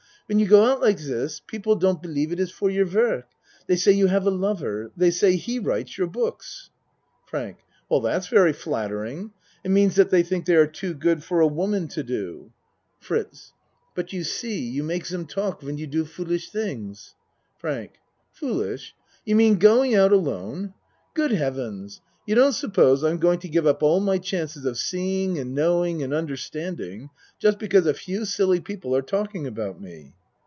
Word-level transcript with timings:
When 0.27 0.39
you 0.39 0.47
go 0.47 0.63
out 0.71 0.79
like 0.79 0.95
dis 0.95 1.41
people 1.41 1.75
don't 1.75 2.01
believe 2.01 2.31
it 2.31 2.39
is 2.39 2.51
for 2.53 2.69
your 2.69 2.85
work. 2.85 3.27
They 3.67 3.75
say 3.75 3.91
you 3.91 4.07
have 4.07 4.25
a 4.25 4.31
lover 4.31 4.89
they 4.95 5.11
say 5.11 5.35
he 5.35 5.59
writes 5.59 5.97
your 5.97 6.07
books. 6.07 6.69
FRANK 7.25 7.57
That's 8.01 8.29
very 8.29 8.53
flattering. 8.53 9.31
It 9.65 9.71
means 9.71 9.95
that 9.95 10.09
they 10.09 10.23
think 10.23 10.45
they 10.45 10.55
are 10.55 10.67
too 10.67 10.93
good 10.93 11.21
for 11.21 11.41
a 11.41 11.47
woman 11.47 11.89
to 11.89 12.01
do. 12.01 12.13
34 12.13 12.31
A 12.31 12.39
MAN'S 12.45 13.11
WORLD 13.19 13.23
FRITZ 13.27 13.53
But 13.93 14.13
you 14.13 14.23
see 14.23 14.61
you 14.69 14.83
make 14.83 15.05
dem 15.05 15.25
talk 15.25 15.61
when 15.61 15.77
you 15.77 15.85
do 15.85 16.05
foolish 16.05 16.49
things. 16.49 17.13
FRANK 17.57 17.91
Foolish? 18.31 18.95
You 19.25 19.35
mean 19.35 19.57
going 19.59 19.95
out 19.95 20.13
alone? 20.13 20.73
Good 21.13 21.31
Heavens! 21.31 21.99
You 22.25 22.35
don't 22.35 22.53
supose 22.53 23.03
I'm 23.03 23.17
going 23.17 23.39
to 23.39 23.49
give 23.49 23.67
up 23.67 23.83
all 23.83 23.99
my 23.99 24.17
chances 24.17 24.63
of 24.63 24.77
seeing 24.77 25.37
and 25.39 25.53
knowing 25.53 26.01
and 26.01 26.13
un 26.13 26.25
derstanding 26.29 27.09
just 27.37 27.59
because 27.59 27.85
a 27.85 27.93
few 27.93 28.23
silly 28.23 28.61
people 28.61 28.95
are 28.95 29.01
talk 29.01 29.35
ing 29.35 29.45
about 29.45 29.81
me? 29.81 30.13